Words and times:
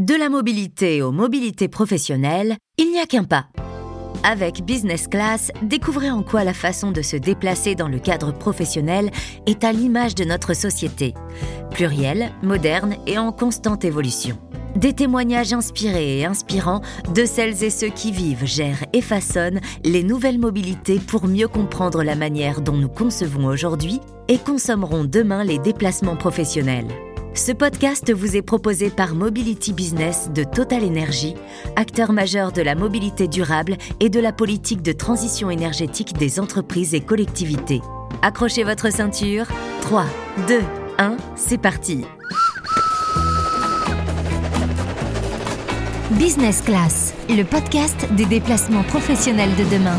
De 0.00 0.14
la 0.14 0.30
mobilité 0.30 1.02
aux 1.02 1.12
mobilités 1.12 1.68
professionnelles, 1.68 2.56
il 2.78 2.90
n'y 2.90 2.98
a 2.98 3.04
qu'un 3.04 3.24
pas. 3.24 3.48
Avec 4.24 4.64
Business 4.64 5.06
Class, 5.06 5.52
découvrez 5.60 6.10
en 6.10 6.22
quoi 6.22 6.42
la 6.42 6.54
façon 6.54 6.90
de 6.90 7.02
se 7.02 7.16
déplacer 7.16 7.74
dans 7.74 7.86
le 7.86 7.98
cadre 7.98 8.32
professionnel 8.32 9.10
est 9.44 9.62
à 9.62 9.72
l'image 9.74 10.14
de 10.14 10.24
notre 10.24 10.54
société. 10.54 11.12
Plurielle, 11.70 12.32
moderne 12.42 12.96
et 13.06 13.18
en 13.18 13.30
constante 13.30 13.84
évolution. 13.84 14.38
Des 14.74 14.94
témoignages 14.94 15.52
inspirés 15.52 16.20
et 16.20 16.24
inspirants 16.24 16.80
de 17.14 17.26
celles 17.26 17.62
et 17.62 17.68
ceux 17.68 17.90
qui 17.90 18.10
vivent, 18.10 18.46
gèrent 18.46 18.86
et 18.94 19.02
façonnent 19.02 19.60
les 19.84 20.02
nouvelles 20.02 20.38
mobilités 20.38 20.98
pour 20.98 21.28
mieux 21.28 21.48
comprendre 21.48 22.02
la 22.02 22.14
manière 22.14 22.62
dont 22.62 22.78
nous 22.78 22.88
concevons 22.88 23.48
aujourd'hui 23.48 24.00
et 24.28 24.38
consommerons 24.38 25.04
demain 25.04 25.44
les 25.44 25.58
déplacements 25.58 26.16
professionnels. 26.16 26.88
Ce 27.34 27.52
podcast 27.52 28.12
vous 28.12 28.36
est 28.36 28.42
proposé 28.42 28.90
par 28.90 29.14
Mobility 29.14 29.72
Business 29.72 30.30
de 30.34 30.42
Total 30.42 30.84
Energy, 30.84 31.34
acteur 31.76 32.12
majeur 32.12 32.50
de 32.50 32.60
la 32.60 32.74
mobilité 32.74 33.28
durable 33.28 33.76
et 34.00 34.08
de 34.08 34.18
la 34.18 34.32
politique 34.32 34.82
de 34.82 34.90
transition 34.90 35.48
énergétique 35.48 36.14
des 36.14 36.40
entreprises 36.40 36.92
et 36.92 37.00
collectivités. 37.00 37.82
Accrochez 38.22 38.64
votre 38.64 38.92
ceinture. 38.92 39.46
3, 39.82 40.06
2, 40.48 40.60
1, 40.98 41.16
c'est 41.36 41.58
parti. 41.58 42.04
Business 46.10 46.62
Class, 46.62 47.14
le 47.28 47.44
podcast 47.44 48.12
des 48.16 48.26
déplacements 48.26 48.82
professionnels 48.82 49.54
de 49.56 49.64
demain. 49.76 49.98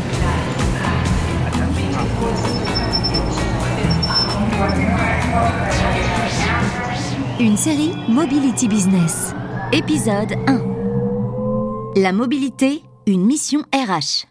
Une 7.40 7.56
série 7.56 7.92
Mobility 8.08 8.68
Business. 8.68 9.32
Épisode 9.72 10.34
1. 10.46 11.94
La 11.96 12.12
mobilité, 12.12 12.82
une 13.06 13.24
mission 13.24 13.62
RH. 13.74 14.26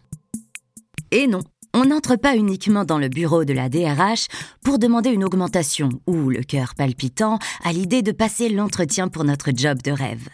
Et 1.10 1.26
non, 1.26 1.40
on 1.74 1.84
n'entre 1.86 2.16
pas 2.16 2.36
uniquement 2.36 2.84
dans 2.84 2.98
le 2.98 3.08
bureau 3.08 3.44
de 3.44 3.52
la 3.52 3.68
DRH 3.68 4.28
pour 4.64 4.78
demander 4.78 5.10
une 5.10 5.24
augmentation 5.24 5.88
ou 6.06 6.30
le 6.30 6.42
cœur 6.42 6.74
palpitant 6.74 7.38
à 7.64 7.72
l'idée 7.72 8.02
de 8.02 8.12
passer 8.12 8.48
l'entretien 8.48 9.08
pour 9.08 9.24
notre 9.24 9.50
job 9.54 9.82
de 9.82 9.90
rêve. 9.90 10.28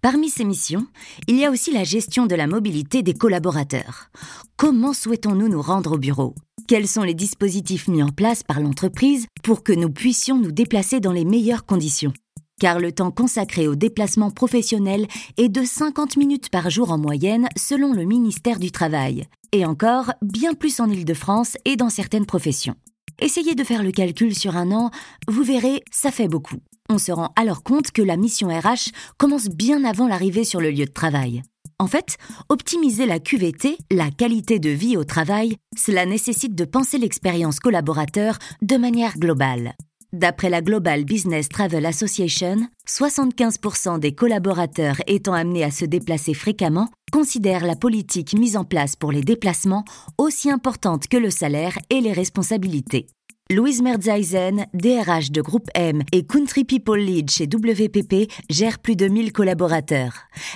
Parmi 0.00 0.28
ces 0.28 0.44
missions, 0.44 0.86
il 1.28 1.38
y 1.38 1.44
a 1.44 1.50
aussi 1.50 1.72
la 1.72 1.84
gestion 1.84 2.26
de 2.26 2.34
la 2.34 2.46
mobilité 2.46 3.02
des 3.02 3.14
collaborateurs. 3.14 4.10
Comment 4.56 4.92
souhaitons-nous 4.92 5.48
nous 5.48 5.62
rendre 5.62 5.92
au 5.92 5.98
bureau? 5.98 6.34
Quels 6.72 6.88
sont 6.88 7.02
les 7.02 7.12
dispositifs 7.12 7.86
mis 7.86 8.02
en 8.02 8.08
place 8.08 8.42
par 8.42 8.58
l'entreprise 8.58 9.26
pour 9.42 9.62
que 9.62 9.74
nous 9.74 9.90
puissions 9.90 10.38
nous 10.38 10.52
déplacer 10.52 11.00
dans 11.00 11.12
les 11.12 11.26
meilleures 11.26 11.66
conditions? 11.66 12.14
Car 12.58 12.80
le 12.80 12.92
temps 12.92 13.10
consacré 13.10 13.68
au 13.68 13.74
déplacement 13.74 14.30
professionnel 14.30 15.06
est 15.36 15.50
de 15.50 15.66
50 15.66 16.16
minutes 16.16 16.48
par 16.48 16.70
jour 16.70 16.90
en 16.90 16.96
moyenne 16.96 17.46
selon 17.58 17.92
le 17.92 18.04
ministère 18.04 18.58
du 18.58 18.70
Travail, 18.70 19.26
et 19.52 19.66
encore 19.66 20.14
bien 20.22 20.54
plus 20.54 20.80
en 20.80 20.88
Île-de-France 20.88 21.58
et 21.66 21.76
dans 21.76 21.90
certaines 21.90 22.24
professions. 22.24 22.76
Essayez 23.20 23.54
de 23.54 23.64
faire 23.64 23.82
le 23.82 23.92
calcul 23.92 24.34
sur 24.34 24.56
un 24.56 24.72
an, 24.72 24.90
vous 25.28 25.42
verrez, 25.42 25.82
ça 25.90 26.10
fait 26.10 26.26
beaucoup. 26.26 26.56
On 26.88 26.96
se 26.96 27.12
rend 27.12 27.34
alors 27.36 27.64
compte 27.64 27.90
que 27.90 28.00
la 28.00 28.16
mission 28.16 28.48
RH 28.48 28.92
commence 29.18 29.48
bien 29.50 29.84
avant 29.84 30.08
l'arrivée 30.08 30.44
sur 30.44 30.62
le 30.62 30.70
lieu 30.70 30.86
de 30.86 30.90
travail. 30.90 31.42
En 31.82 31.88
fait, 31.88 32.16
optimiser 32.48 33.06
la 33.06 33.18
QVT, 33.18 33.76
la 33.90 34.12
qualité 34.12 34.60
de 34.60 34.70
vie 34.70 34.96
au 34.96 35.02
travail, 35.02 35.56
cela 35.76 36.06
nécessite 36.06 36.54
de 36.54 36.64
penser 36.64 36.96
l'expérience 36.96 37.58
collaborateur 37.58 38.38
de 38.62 38.76
manière 38.76 39.18
globale. 39.18 39.74
D'après 40.12 40.48
la 40.48 40.62
Global 40.62 41.04
Business 41.04 41.48
Travel 41.48 41.84
Association, 41.84 42.68
75% 42.86 43.98
des 43.98 44.14
collaborateurs 44.14 44.98
étant 45.08 45.32
amenés 45.32 45.64
à 45.64 45.72
se 45.72 45.84
déplacer 45.84 46.34
fréquemment 46.34 46.88
considèrent 47.10 47.66
la 47.66 47.74
politique 47.74 48.38
mise 48.38 48.56
en 48.56 48.62
place 48.62 48.94
pour 48.94 49.10
les 49.10 49.22
déplacements 49.22 49.84
aussi 50.18 50.52
importante 50.52 51.08
que 51.08 51.16
le 51.16 51.30
salaire 51.30 51.76
et 51.90 52.00
les 52.00 52.12
responsabilités. 52.12 53.08
Louise 53.50 53.82
Merzeisen, 53.82 54.64
DRH 54.72 55.30
de 55.30 55.42
Groupe 55.42 55.68
M 55.74 56.02
et 56.12 56.24
Country 56.24 56.64
People 56.64 56.98
Lead 56.98 57.30
chez 57.30 57.44
WPP, 57.44 58.30
gère 58.48 58.78
plus 58.78 58.96
de 58.96 59.08
1000 59.08 59.32
collaborateurs. 59.32 60.14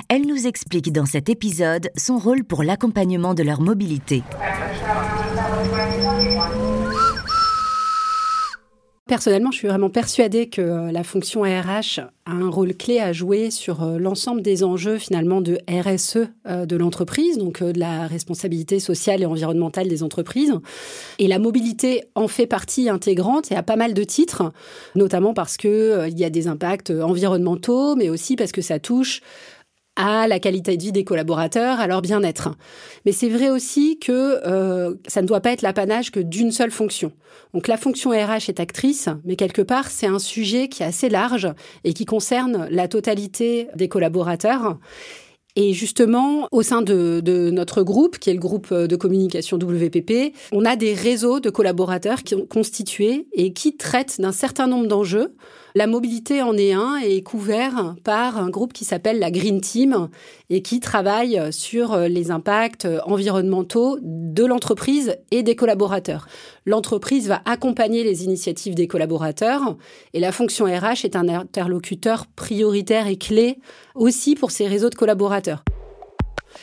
Elle 0.09 0.27
nous 0.27 0.47
explique 0.47 0.93
dans 0.93 1.05
cet 1.05 1.29
épisode 1.29 1.91
son 1.97 2.17
rôle 2.17 2.45
pour 2.45 2.63
l'accompagnement 2.63 3.35
de 3.35 3.43
leur 3.43 3.61
mobilité. 3.61 4.23
Personnellement, 9.07 9.53
je 9.53 9.59
suis 9.59 9.69
vraiment 9.69 9.89
persuadée 9.89 10.49
que 10.49 10.61
euh, 10.61 10.91
la 10.91 11.05
fonction 11.05 11.43
RH 11.43 12.01
a 12.01 12.33
un 12.33 12.51
rôle 12.51 12.75
clé 12.75 12.99
à 12.99 13.13
jouer 13.13 13.53
sur 13.53 13.85
euh, 13.85 13.99
l'ensemble 13.99 14.43
des 14.43 14.65
enjeux 14.65 14.99
finalement 14.99 15.41
de 15.41 15.61
RSE 15.71 16.27
euh, 16.49 16.67
de 16.67 16.75
l'entreprise, 16.75 17.39
donc 17.39 17.63
de 17.63 17.79
la 17.79 18.09
responsabilité 18.09 18.81
sociale 18.81 19.23
et 19.23 19.27
environnementale 19.27 19.87
des 19.87 20.03
entreprises. 20.03 20.53
Et 21.21 21.29
la 21.29 21.39
mobilité 21.39 22.03
en 22.17 22.27
fait 22.27 22.49
partie 22.49 22.89
intégrante 22.89 23.53
et 23.53 23.55
a 23.55 23.63
pas 23.63 23.77
mal 23.77 23.95
de 23.95 24.03
titres, 24.03 24.53
notamment 24.97 25.35
parce 25.35 25.57
que 25.57 26.09
il 26.09 26.19
y 26.19 26.25
a 26.25 26.31
des 26.31 26.49
impacts 26.49 26.91
environnementaux, 26.91 27.95
mais 27.95 28.09
aussi 28.09 28.35
parce 28.35 28.51
que 28.51 28.61
ça 28.61 28.81
touche 28.81 29.21
à 29.97 30.29
la 30.29 30.39
qualité 30.39 30.77
de 30.77 30.83
vie 30.83 30.93
des 30.93 31.05
collaborateurs, 31.05 31.81
à 31.81 31.87
leur 31.87 32.03
bien-être. 32.03 32.51
Mais 33.05 33.13
c'est 33.13 33.29
vrai 33.29 33.51
aussi 33.51 33.99
que 33.99 34.41
euh, 34.47 34.95
ça 35.07 35.23
ne 35.23 35.27
doit 35.27 35.41
pas 35.41 35.53
être 35.53 35.63
l'apanage 35.63 36.11
que 36.11 36.21
d'une 36.21 36.53
seule 36.53 36.71
fonction. 36.71 37.13
Donc 37.55 37.69
la 37.69 37.77
fonction 37.77 38.11
RH 38.11 38.49
est 38.49 38.61
actrice, 38.61 39.09
mais 39.25 39.37
quelque 39.37 39.63
part 39.63 39.89
c'est 39.89 40.07
un 40.07 40.19
sujet 40.19 40.69
qui 40.69 40.83
est 40.83 40.87
assez 40.87 41.09
large 41.09 41.49
et 41.85 41.95
qui 41.95 42.05
concerne 42.05 42.69
la 42.71 42.89
totalité 42.89 43.69
des 43.75 43.89
collaborateurs. 43.89 44.79
Et 45.59 45.73
justement, 45.73 46.49
au 46.53 46.63
sein 46.63 46.83
de, 46.83 47.51
notre 47.51 47.83
groupe, 47.83 48.19
qui 48.19 48.29
est 48.29 48.35
le 48.35 48.39
groupe 48.39 48.73
de 48.73 48.97
communication 48.97 49.57
WPP, 49.57 50.35
on 50.53 50.67
a 50.67 50.77
des 50.77 50.93
réseaux 50.93 51.41
de 51.41 51.49
collaborateurs 51.49 52.23
qui 52.23 52.35
ont 52.35 52.47
constitué 52.47 53.27
et 53.33 53.55
qui 53.55 53.77
traitent 53.77 54.21
d'un 54.21 54.33
certain 54.33 54.67
nombre 54.67 54.87
d'enjeux 54.87 55.35
la 55.77 55.87
mobilité 55.87 56.41
en 56.41 56.57
est 56.57 56.73
un 56.73 56.99
et 57.05 57.19
est 57.19 57.23
couvert 57.23 57.97
par 58.03 58.39
un 58.39 58.49
groupe 58.49 58.73
qui 58.73 58.87
s'appelle 58.87 59.19
la 59.19 59.31
Green 59.31 59.61
Team 59.61 60.09
et 60.49 60.63
qui 60.63 60.81
travaille 60.81 61.39
sur 61.53 61.99
les 61.99 62.31
impacts 62.31 62.89
environnementaux 63.05 63.99
de 64.01 64.43
l'entreprise 64.47 65.19
et 65.31 65.43
des 65.43 65.55
collaborateurs. 65.55 66.29
L'entreprise 66.65 67.29
va 67.29 67.43
accompagner 67.45 68.05
les 68.05 68.25
initiatives 68.25 68.75
des 68.75 68.89
collaborateurs 68.89 69.77
et 70.15 70.21
la 70.21 70.33
fonction 70.33 70.65
RH 70.65 71.05
est 71.05 71.15
un 71.15 71.29
interlocuteur 71.29 72.25
prioritaire 72.27 73.07
et 73.07 73.17
clé 73.17 73.59
aussi 73.97 74.35
pour 74.35 74.51
ces 74.51 74.67
réseaux 74.67 74.91
de 74.91 74.95
collaborateurs. 74.95 75.65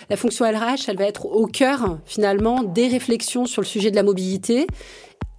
La 0.10 0.18
fonction 0.18 0.46
RH, 0.46 0.88
elle 0.88 0.98
va 0.98 1.06
être 1.06 1.26
au 1.26 1.46
cœur 1.46 2.00
finalement 2.06 2.64
des 2.64 2.88
réflexions 2.88 3.46
sur 3.46 3.62
le 3.62 3.68
sujet 3.68 3.92
de 3.92 3.96
la 3.96 4.04
mobilité 4.04 4.68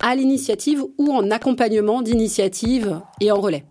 à 0.01 0.15
l'initiative 0.15 0.85
ou 0.99 1.13
en 1.13 1.31
accompagnement 1.31 2.03
d'initiative 2.03 3.01
et 3.21 3.31
en 3.33 3.41
relais. 3.41 3.65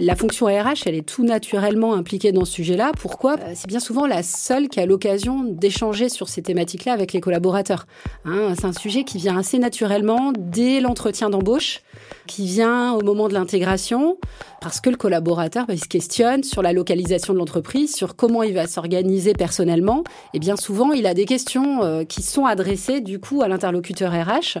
La 0.00 0.14
fonction 0.14 0.46
RH, 0.46 0.86
elle 0.86 0.94
est 0.94 1.06
tout 1.06 1.24
naturellement 1.24 1.94
impliquée 1.94 2.30
dans 2.30 2.44
ce 2.44 2.52
sujet-là. 2.52 2.92
Pourquoi? 3.00 3.34
Euh, 3.40 3.52
C'est 3.56 3.66
bien 3.66 3.80
souvent 3.80 4.06
la 4.06 4.22
seule 4.22 4.68
qui 4.68 4.78
a 4.78 4.86
l'occasion 4.86 5.42
d'échanger 5.42 6.08
sur 6.08 6.28
ces 6.28 6.40
thématiques-là 6.40 6.92
avec 6.92 7.12
les 7.12 7.20
collaborateurs. 7.20 7.86
Hein, 8.24 8.54
c'est 8.54 8.66
un 8.66 8.72
sujet 8.72 9.02
qui 9.02 9.18
vient 9.18 9.36
assez 9.36 9.58
naturellement 9.58 10.32
dès 10.38 10.78
l'entretien 10.78 11.30
d'embauche, 11.30 11.80
qui 12.28 12.46
vient 12.46 12.92
au 12.92 13.02
moment 13.02 13.26
de 13.26 13.34
l'intégration, 13.34 14.18
parce 14.60 14.80
que 14.80 14.88
le 14.88 14.96
collaborateur 14.96 15.66
bah, 15.66 15.74
il 15.74 15.80
se 15.80 15.88
questionne 15.88 16.44
sur 16.44 16.62
la 16.62 16.72
localisation 16.72 17.32
de 17.32 17.38
l'entreprise, 17.38 17.92
sur 17.92 18.14
comment 18.14 18.44
il 18.44 18.54
va 18.54 18.68
s'organiser 18.68 19.32
personnellement. 19.32 20.04
Et 20.32 20.38
bien 20.38 20.54
souvent, 20.54 20.92
il 20.92 21.06
a 21.06 21.14
des 21.14 21.24
questions 21.24 21.82
euh, 21.82 22.04
qui 22.04 22.22
sont 22.22 22.44
adressées 22.44 23.00
du 23.00 23.18
coup 23.18 23.42
à 23.42 23.48
l'interlocuteur 23.48 24.12
RH, 24.12 24.58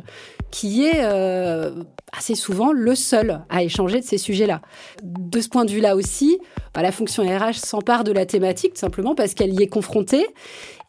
qui 0.50 0.86
est 0.86 1.00
euh, 1.02 1.82
assez 2.16 2.34
souvent 2.34 2.72
le 2.72 2.94
seul 2.94 3.40
à 3.48 3.62
échanger 3.62 4.00
de 4.00 4.04
ces 4.04 4.18
sujets-là. 4.18 4.60
De 5.02 5.40
ce 5.40 5.48
point 5.48 5.64
de 5.64 5.70
vue-là 5.70 5.96
aussi, 5.96 6.38
bah, 6.74 6.82
la 6.82 6.92
fonction 6.92 7.22
RH 7.24 7.54
s'empare 7.54 8.04
de 8.04 8.12
la 8.12 8.26
thématique 8.26 8.74
tout 8.74 8.80
simplement 8.80 9.14
parce 9.14 9.34
qu'elle 9.34 9.52
y 9.58 9.62
est 9.62 9.68
confrontée 9.68 10.26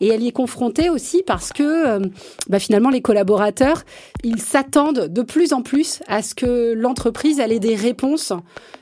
et 0.01 0.07
elle 0.07 0.23
y 0.23 0.27
est 0.27 0.33
confrontée 0.33 0.89
aussi 0.89 1.23
parce 1.25 1.51
que 1.51 1.63
euh, 1.63 1.99
bah, 2.47 2.59
finalement 2.59 2.89
les 2.89 3.01
collaborateurs, 3.01 3.83
ils 4.23 4.41
s'attendent 4.41 5.07
de 5.07 5.21
plus 5.21 5.53
en 5.53 5.61
plus 5.61 6.01
à 6.07 6.21
ce 6.21 6.35
que 6.35 6.73
l'entreprise 6.73 7.39
ait 7.39 7.59
des 7.59 7.75
réponses 7.75 8.33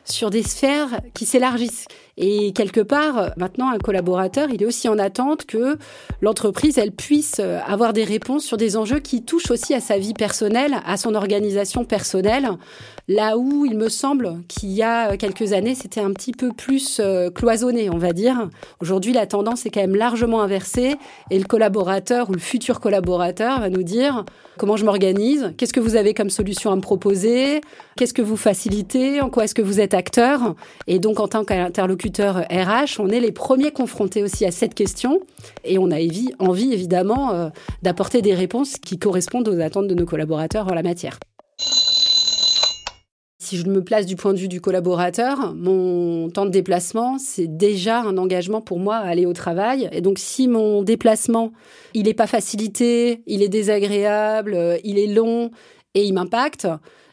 sur 0.06 0.30
des 0.30 0.44
sphères 0.44 1.02
qui 1.14 1.26
s'élargissent. 1.26 1.86
Et 2.18 2.52
quelque 2.54 2.82
part, 2.82 3.32
maintenant, 3.38 3.70
un 3.70 3.78
collaborateur, 3.78 4.50
il 4.50 4.64
est 4.64 4.66
aussi 4.66 4.90
en 4.90 4.98
attente 4.98 5.46
que 5.46 5.78
l'entreprise, 6.22 6.78
elle 6.78 6.92
puisse 6.92 7.40
avoir 7.40 7.94
des 7.94 8.04
réponses 8.04 8.44
sur 8.44 8.58
des 8.58 8.76
enjeux 8.76 9.00
qui 9.00 9.22
touchent 9.24 9.52
aussi 9.52 9.76
à 9.76 9.80
sa 9.80 10.00
vie 10.00 10.14
personnelle, 10.14 10.78
à 10.86 10.98
son 10.98 11.14
organisation 11.14 11.86
personnelle. 11.86 12.50
Là 13.10 13.38
où 13.38 13.66
il 13.66 13.78
me 13.78 13.88
semble 13.88 14.44
qu'il 14.50 14.70
y 14.72 14.84
a 14.84 15.16
quelques 15.16 15.54
années, 15.54 15.76
c'était 15.76 16.02
un 16.02 16.12
petit 16.12 16.34
peu 16.34 16.52
plus 16.52 17.00
euh, 17.00 17.30
cloisonné, 17.30 17.90
on 17.90 17.98
va 17.98 18.12
dire. 18.12 18.50
Aujourd'hui, 18.82 19.14
la 19.14 19.26
tendance 19.26 19.66
est 19.66 19.70
quand 19.70 19.80
même 19.80 19.96
largement 19.96 20.42
inversée 20.42 20.96
et 21.32 21.40
le 21.40 21.46
collaborateur 21.46 22.30
ou 22.30 22.34
le 22.34 22.40
futur 22.40 22.82
collaborateur 22.82 23.62
va 23.62 23.70
nous 23.70 23.84
dire 23.84 24.26
comment 24.58 24.76
je 24.76 24.84
m'organise, 24.84 25.54
qu'est-ce 25.56 25.72
que 25.72 25.80
vous 25.80 25.96
avez 25.96 26.14
comme 26.14 26.30
solution 26.30 26.70
à 26.70 26.76
me 26.76 26.82
proposer, 26.82 27.62
qu'est-ce 27.96 28.14
que 28.14 28.22
vous 28.22 28.36
facilitez, 28.36 29.22
en 29.22 29.30
quoi 29.30 29.46
est-ce 29.46 29.56
que 29.56 29.62
vous 29.62 29.80
êtes 29.80 29.94
acteur? 29.94 30.56
Et 30.88 31.00
donc, 31.00 31.22
en 31.22 31.30
tant 31.30 31.46
qu'interlocuteur 31.46 32.46
RH, 32.52 33.00
on 33.00 33.08
est 33.08 33.22
les 33.22 33.32
premiers 33.32 33.72
confrontés 33.72 34.22
aussi 34.22 34.46
à 34.46 34.52
cette 34.52 34.74
question 34.74 35.22
et 35.64 35.78
on 35.78 35.92
a 35.92 35.98
envie, 36.40 36.74
évidemment, 36.74 37.32
euh, 37.32 37.48
d'apporter 37.84 38.22
des 38.22 38.34
réponses 38.34 38.76
qui 38.76 39.00
correspondent 39.00 39.48
aux 39.48 39.62
attentes 39.62 39.88
de 39.88 39.96
nos 39.96 40.06
collaborateurs 40.06 40.68
en 40.68 40.74
la 40.74 40.84
matière. 40.84 41.18
Si 43.40 43.56
je 43.58 43.68
me 43.68 43.84
place 43.84 44.08
du 44.08 44.16
point 44.16 44.34
de 44.34 44.40
vue 44.40 44.48
du 44.48 44.62
collaborateur, 44.62 45.54
mon 45.54 46.28
temps 46.32 46.46
de 46.46 46.50
déplacement, 46.50 47.20
c'est 47.20 47.46
déjà 47.46 48.02
un 48.02 48.18
engagement 48.18 48.62
pour 48.62 48.80
moi 48.80 48.96
à 48.96 49.06
aller 49.08 49.28
au 49.28 49.34
travail. 49.34 49.88
Et 49.92 50.02
donc, 50.02 50.18
si 50.18 50.48
mon 50.48 50.82
déplacement, 50.82 51.52
il 51.94 52.06
n'est 52.06 52.16
pas 52.16 52.26
facilité, 52.26 53.22
il 53.28 53.44
est 53.44 53.48
désagréable, 53.48 54.56
euh, 54.56 54.78
il 54.84 54.98
est 54.98 55.06
long 55.06 55.52
et 55.94 56.04
il 56.04 56.14
m'impacte, 56.14 56.68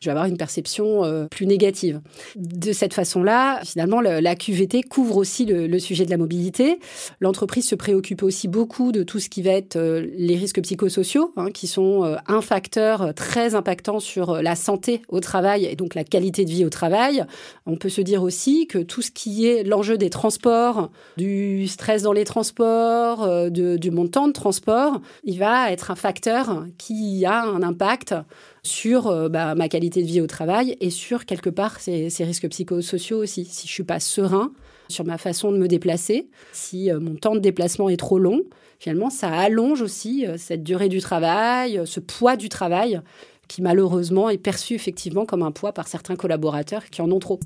je 0.05 0.11
vais 0.11 0.13
avoir 0.13 0.27
une 0.27 0.37
perception 0.37 1.03
euh, 1.03 1.27
plus 1.31 1.47
négative. 1.47 2.03
De 2.37 2.73
cette 2.73 2.93
façon-là, 2.93 3.61
finalement, 3.65 4.03
la 4.03 4.37
QVT 4.37 4.83
couvre 4.83 5.17
aussi 5.17 5.47
le, 5.47 5.79
sujet 5.79 6.05
de 6.05 6.11
la 6.11 6.19
mobilité. 6.19 6.79
L'entreprise 7.21 7.67
se 7.67 7.75
préoccupe 7.75 8.23
aussi 8.23 8.47
beaucoup 8.47 8.93
de 8.93 9.03
tout 9.03 9.19
ce 9.19 9.31
qui 9.31 9.41
va 9.41 9.53
être 9.53 9.77
euh, 9.77 10.07
les 10.15 10.37
risques 10.37 10.61
psychosociaux, 10.61 11.33
hein, 11.37 11.51
qui 11.51 11.67
sont 11.67 12.05
euh, 12.05 12.17
un 12.27 12.43
facteur 12.43 13.15
très 13.15 13.55
impactant 13.55 13.99
sur 13.99 14.43
la 14.43 14.57
santé 14.57 15.01
au 15.09 15.21
travail 15.21 15.65
et 15.65 15.75
donc 15.75 15.95
la 15.95 16.05
qualité 16.05 16.45
de 16.45 16.51
vie 16.51 16.67
au 16.67 16.71
travail. 16.71 17.25
On 17.65 17.77
peut 17.77 17.89
se 17.89 18.03
dire 18.03 18.23
aussi 18.23 18.67
que 18.67 18.79
tout 18.79 19.01
ce 19.01 19.11
qui 19.11 19.47
est 19.47 19.65
l'enjeu 19.65 19.97
des 19.97 20.11
transports, 20.11 20.91
du 21.17 21.67
stress 21.67 22.03
dans 22.03 22.13
les 22.13 22.25
transports, 22.25 23.51
du 23.51 23.91
montant 23.91 24.29
de 24.29 24.33
transport, 24.33 25.01
il 25.25 25.39
va 25.39 25.73
être 25.73 25.91
un 25.91 25.97
facteur 25.97 26.67
qui 26.77 27.25
a 27.25 27.43
un 27.43 27.63
impact 27.63 28.15
sur 28.63 29.29
bah, 29.31 29.55
ma 29.55 29.69
qualité 29.69 29.94
de 30.03 30.07
vie 30.07 30.21
au 30.21 30.27
travail 30.27 30.77
et 30.81 30.91
sur 30.91 31.27
quelque 31.27 31.51
part 31.51 31.81
ces, 31.81 32.09
risques 32.21 32.49
psychosociaux 32.49 33.19
aussi. 33.19 33.45
Si 33.45 33.67
je 33.67 33.73
suis 33.73 33.85
pas 33.85 34.01
serein 34.01 34.53
sur 34.89 35.05
ma 35.05 35.19
façon 35.19 35.53
de 35.53 35.59
me 35.59 35.69
déplacer, 35.69 36.29
si 36.53 36.91
euh, 36.91 37.01
mon 37.01 37.15
temps 37.15 37.35
de 37.35 37.41
déplacement 37.41 37.89
est 37.89 37.97
trop 37.97 38.19
long, 38.19 38.43
finalement 38.79 39.11
ça 39.11 39.29
allonge 39.29 39.83
aussi 39.83 40.27
euh, 40.27 40.37
cette 40.37 40.63
durée 40.63 40.89
du 40.89 41.01
travail, 41.01 41.81
ce 41.85 42.01
poids 42.01 42.37
du 42.37 42.49
travail 42.49 43.01
qui 43.49 43.63
malheureusement 43.63 44.31
est 44.31 44.39
perçu 44.39 44.75
effectivement 44.75 45.27
comme 45.27 45.43
un 45.43 45.53
poids 45.53 45.73
par 45.73 45.89
certains 45.89 46.17
collaborateurs 46.17 46.87
qui 46.87 47.03
en 47.03 47.11
ont 47.11 47.19
trop. 47.19 47.41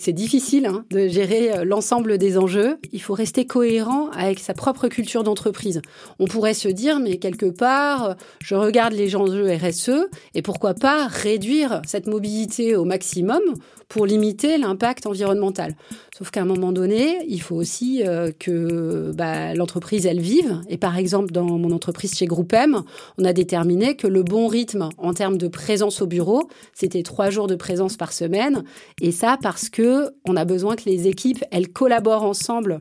C'est 0.00 0.12
difficile 0.12 0.66
hein, 0.66 0.84
de 0.90 1.08
gérer 1.08 1.50
euh, 1.50 1.64
l'ensemble 1.64 2.18
des 2.18 2.38
enjeux. 2.38 2.78
Il 2.92 3.02
faut 3.02 3.14
rester 3.14 3.46
cohérent 3.46 4.10
avec 4.10 4.38
sa 4.38 4.54
propre 4.54 4.86
culture 4.86 5.24
d'entreprise. 5.24 5.82
On 6.20 6.26
pourrait 6.26 6.54
se 6.54 6.68
dire, 6.68 7.00
mais 7.00 7.16
quelque 7.16 7.46
part, 7.46 8.14
je 8.40 8.54
regarde 8.54 8.92
les 8.92 9.16
enjeux 9.16 9.52
RSE 9.52 10.08
et 10.36 10.42
pourquoi 10.42 10.74
pas 10.74 11.08
réduire 11.08 11.82
cette 11.84 12.06
mobilité 12.06 12.76
au 12.76 12.84
maximum 12.84 13.42
pour 13.88 14.06
limiter 14.06 14.58
l'impact 14.58 15.06
environnemental. 15.06 15.74
Sauf 16.16 16.30
qu'à 16.30 16.42
un 16.42 16.44
moment 16.44 16.72
donné, 16.72 17.18
il 17.26 17.40
faut 17.40 17.56
aussi 17.56 18.02
euh, 18.04 18.30
que 18.38 19.12
bah, 19.14 19.54
l'entreprise, 19.54 20.06
elle 20.06 20.20
vive. 20.20 20.60
Et 20.68 20.76
par 20.76 20.98
exemple, 20.98 21.32
dans 21.32 21.44
mon 21.44 21.72
entreprise 21.72 22.14
chez 22.14 22.26
Groupem, 22.26 22.82
on 23.16 23.24
a 23.24 23.32
déterminé 23.32 23.96
que 23.96 24.06
le 24.06 24.22
bon 24.22 24.46
rythme 24.46 24.90
en 24.98 25.14
termes 25.14 25.38
de 25.38 25.48
présence 25.48 26.02
au 26.02 26.06
bureau, 26.06 26.48
c'était 26.74 27.02
trois 27.02 27.30
jours 27.30 27.46
de 27.46 27.54
présence 27.54 27.96
par 27.96 28.12
semaine. 28.12 28.62
Et 29.00 29.10
ça 29.10 29.38
parce 29.40 29.70
que 29.70 29.87
on 30.26 30.36
a 30.36 30.44
besoin 30.44 30.76
que 30.76 30.84
les 30.86 31.06
équipes, 31.08 31.44
elles 31.50 31.68
collaborent 31.68 32.24
ensemble 32.24 32.80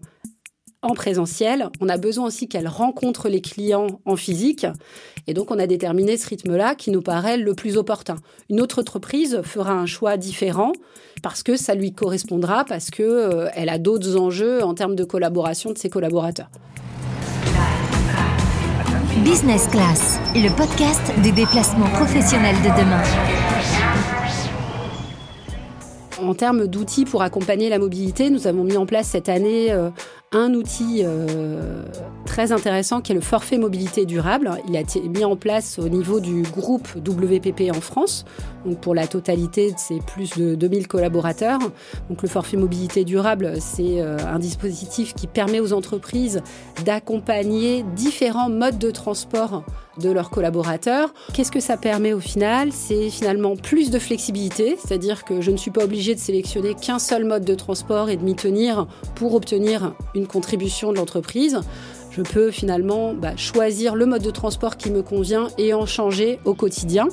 en 0.82 0.94
présentiel. 0.94 1.70
On 1.82 1.90
a 1.90 1.98
besoin 1.98 2.28
aussi 2.28 2.48
qu'elle 2.48 2.68
rencontre 2.68 3.30
les 3.30 3.42
clients 3.42 3.88
en 4.06 4.16
physique. 4.16 4.66
Et 5.26 5.34
donc, 5.34 5.52
on 5.52 5.60
a 5.60 5.68
déterminé 5.68 6.18
ce 6.18 6.28
rythme-là 6.28 6.76
qui 6.76 6.92
nous 6.92 7.02
paraît 7.02 7.38
le 7.38 7.54
plus 7.54 7.78
opportun. 7.78 8.16
Une 8.50 8.62
autre 8.62 8.82
entreprise 8.82 9.42
fera 9.44 9.74
un 9.74 9.86
choix 9.86 10.18
différent 10.18 10.72
parce 11.24 11.44
que 11.44 11.58
ça 11.58 11.76
lui 11.76 11.94
correspondra, 11.94 12.64
parce 12.64 12.92
qu'elle 12.92 13.06
euh, 13.08 13.50
elle 13.54 13.70
a 13.70 13.80
d'autres 13.80 14.18
enjeux 14.18 14.64
en 14.64 14.74
termes 14.74 14.96
de 14.96 15.04
collaboration 15.04 15.72
de 15.72 15.78
ses 15.78 15.90
collaborateurs. 15.90 16.50
Business 19.24 19.68
Class, 19.68 20.20
le 20.36 20.56
podcast 20.56 21.02
des 21.24 21.32
déplacements 21.32 21.90
professionnels 21.90 22.56
de 22.58 22.70
demain. 22.80 23.04
En 26.28 26.34
termes 26.34 26.68
d'outils 26.68 27.06
pour 27.06 27.22
accompagner 27.22 27.70
la 27.70 27.80
mobilité, 27.80 28.30
nous 28.30 28.48
avons 28.48 28.66
mis 28.66 28.76
en 28.76 28.86
place 28.86 29.08
cette 29.08 29.30
année 29.30 29.72
euh, 29.72 29.90
un 30.34 30.54
outil 30.56 31.04
euh, 31.06 31.86
très 32.26 32.52
intéressant 32.52 33.00
qui 33.00 33.14
est 33.14 33.16
le 33.16 33.22
forfait 33.22 33.58
mobilité 33.58 34.06
durable. 34.06 34.52
Il 34.68 34.76
a 34.76 34.82
été 34.82 35.00
mis 35.00 35.24
en 35.24 35.38
place 35.38 35.80
au 35.80 35.88
niveau 35.88 36.20
du 36.20 36.42
groupe 36.42 36.90
WPP 36.98 37.74
en 37.74 37.80
France. 37.80 38.26
Donc 38.66 38.82
pour 38.82 38.94
la 38.94 39.08
totalité, 39.08 39.74
c'est 39.78 40.04
plus 40.06 40.38
de 40.38 40.56
2000 40.56 40.90
collaborateurs. 40.90 41.60
Le 42.10 42.28
forfait 42.28 42.58
mobilité 42.58 43.06
durable, 43.06 43.54
c'est 43.62 44.02
euh, 44.02 44.18
un 44.28 44.40
dispositif 44.40 45.14
qui 45.14 45.28
permet 45.28 45.62
aux 45.62 45.72
entreprises 45.72 46.42
d'accompagner 46.84 47.86
différents 47.96 48.50
modes 48.50 48.80
de 48.80 48.92
transport 48.92 49.64
de 50.00 50.12
leurs 50.12 50.30
collaborateurs. 50.30 51.14
Qu'est-ce 51.34 51.52
que 51.52 51.60
ça 51.60 51.78
permet 51.78 52.14
au 52.14 52.20
final? 52.20 52.72
C'est 52.72 53.10
finalement 53.10 53.56
plus 53.56 53.92
de 53.92 54.00
flexibilité, 54.00 54.78
c'est-à-dire 54.80 55.24
que 55.24 55.42
je 55.42 55.52
ne 55.52 55.58
suis 55.58 55.72
pas 55.72 55.84
obligée 55.84 56.16
de 56.16 56.20
sélectionner 56.20 56.76
qu'un 56.76 57.00
seul 57.00 57.26
mode 57.26 57.46
de 57.46 57.56
transport 57.56 58.10
et 58.10 58.18
de 58.18 58.24
m'y 58.24 58.36
tenir 58.36 58.88
pour 59.16 59.34
obtenir 59.34 59.94
une 60.16 60.28
contribution 60.28 60.92
de 60.92 60.98
l'entreprise. 60.98 61.60
Je 62.12 62.22
peux 62.24 62.50
finalement 62.50 63.14
bah, 63.14 63.36
choisir 63.36 63.96
le 63.96 64.08
mode 64.08 64.24
de 64.24 64.32
transport 64.32 64.78
qui 64.78 64.90
me 64.90 65.04
convient 65.04 65.50
et 65.58 65.74
en 65.74 65.86
changer 65.86 66.40
au 66.46 66.56
quotidien. 66.56 67.08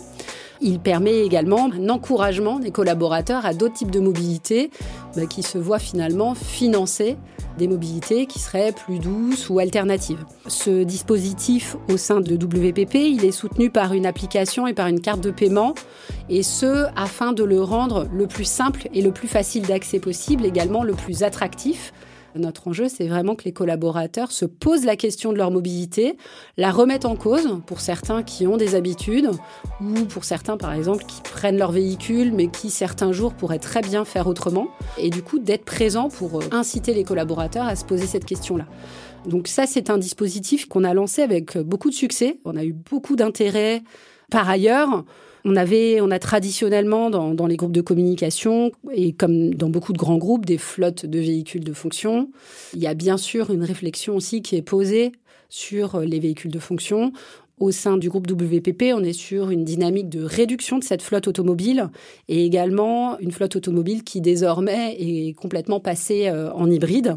Il 0.66 0.80
permet 0.80 1.18
également 1.18 1.70
un 1.70 1.90
encouragement 1.90 2.58
des 2.58 2.70
collaborateurs 2.70 3.44
à 3.44 3.52
d'autres 3.52 3.74
types 3.74 3.90
de 3.90 4.00
mobilités 4.00 4.70
bah, 5.14 5.26
qui 5.26 5.42
se 5.42 5.58
voient 5.58 5.78
finalement 5.78 6.34
financer 6.34 7.18
des 7.58 7.68
mobilités 7.68 8.24
qui 8.24 8.38
seraient 8.38 8.72
plus 8.72 8.98
douces 8.98 9.50
ou 9.50 9.58
alternatives. 9.58 10.24
Ce 10.46 10.82
dispositif 10.82 11.76
au 11.92 11.98
sein 11.98 12.22
de 12.22 12.34
WPP, 12.34 12.94
il 12.94 13.26
est 13.26 13.30
soutenu 13.30 13.68
par 13.68 13.92
une 13.92 14.06
application 14.06 14.66
et 14.66 14.72
par 14.72 14.86
une 14.86 15.02
carte 15.02 15.20
de 15.20 15.30
paiement, 15.30 15.74
et 16.30 16.42
ce, 16.42 16.86
afin 16.96 17.32
de 17.32 17.44
le 17.44 17.62
rendre 17.62 18.08
le 18.10 18.26
plus 18.26 18.48
simple 18.48 18.88
et 18.94 19.02
le 19.02 19.12
plus 19.12 19.28
facile 19.28 19.66
d'accès 19.66 19.98
possible, 19.98 20.46
également 20.46 20.82
le 20.82 20.94
plus 20.94 21.22
attractif 21.22 21.92
notre 22.36 22.68
enjeu, 22.68 22.88
c'est 22.88 23.06
vraiment 23.06 23.34
que 23.34 23.44
les 23.44 23.52
collaborateurs 23.52 24.32
se 24.32 24.44
posent 24.44 24.84
la 24.84 24.96
question 24.96 25.32
de 25.32 25.38
leur 25.38 25.50
mobilité, 25.50 26.16
la 26.56 26.70
remettent 26.70 27.04
en 27.04 27.16
cause 27.16 27.60
pour 27.66 27.80
certains 27.80 28.22
qui 28.22 28.46
ont 28.46 28.56
des 28.56 28.74
habitudes 28.74 29.30
ou 29.80 30.04
pour 30.06 30.24
certains, 30.24 30.56
par 30.56 30.72
exemple, 30.72 31.04
qui 31.04 31.20
prennent 31.22 31.58
leur 31.58 31.72
véhicule 31.72 32.32
mais 32.32 32.48
qui 32.48 32.70
certains 32.70 33.12
jours 33.12 33.34
pourraient 33.34 33.58
très 33.58 33.80
bien 33.80 34.04
faire 34.04 34.26
autrement. 34.26 34.68
Et 34.98 35.10
du 35.10 35.22
coup, 35.22 35.38
d'être 35.38 35.64
présent 35.64 36.08
pour 36.08 36.40
euh, 36.40 36.44
inciter 36.50 36.94
les 36.94 37.04
collaborateurs 37.04 37.66
à 37.66 37.76
se 37.76 37.84
poser 37.84 38.06
cette 38.06 38.24
question-là. 38.24 38.66
Donc 39.26 39.48
ça, 39.48 39.66
c'est 39.66 39.90
un 39.90 39.98
dispositif 39.98 40.68
qu'on 40.68 40.84
a 40.84 40.92
lancé 40.94 41.22
avec 41.22 41.56
beaucoup 41.58 41.88
de 41.88 41.94
succès. 41.94 42.38
On 42.44 42.56
a 42.56 42.64
eu 42.64 42.72
beaucoup 42.72 43.16
d'intérêt. 43.16 43.82
Par 44.30 44.48
ailleurs, 44.48 45.04
on 45.44 45.56
avait, 45.56 46.00
on 46.00 46.10
a 46.10 46.18
traditionnellement 46.18 47.10
dans, 47.10 47.46
les 47.46 47.56
groupes 47.56 47.72
de 47.72 47.82
communication 47.82 48.72
et 48.92 49.12
comme 49.12 49.54
dans 49.54 49.68
beaucoup 49.68 49.92
de 49.92 49.98
grands 49.98 50.16
groupes, 50.16 50.46
des 50.46 50.58
flottes 50.58 51.04
de 51.04 51.18
véhicules 51.18 51.64
de 51.64 51.72
fonction. 51.72 52.30
Il 52.72 52.80
y 52.80 52.86
a 52.86 52.94
bien 52.94 53.16
sûr 53.16 53.50
une 53.50 53.62
réflexion 53.62 54.16
aussi 54.16 54.40
qui 54.40 54.56
est 54.56 54.62
posée 54.62 55.12
sur 55.50 56.00
les 56.00 56.18
véhicules 56.18 56.50
de 56.50 56.58
fonction. 56.58 57.12
Au 57.60 57.70
sein 57.70 57.96
du 57.96 58.08
groupe 58.08 58.28
WPP, 58.28 58.92
on 58.94 59.04
est 59.04 59.12
sur 59.12 59.50
une 59.50 59.64
dynamique 59.64 60.08
de 60.08 60.24
réduction 60.24 60.78
de 60.78 60.84
cette 60.84 61.02
flotte 61.02 61.28
automobile 61.28 61.88
et 62.28 62.44
également 62.44 63.16
une 63.20 63.30
flotte 63.30 63.54
automobile 63.54 64.02
qui 64.02 64.20
désormais 64.20 64.96
est 64.98 65.34
complètement 65.34 65.78
passée 65.78 66.26
euh, 66.26 66.52
en 66.52 66.68
hybride 66.68 67.16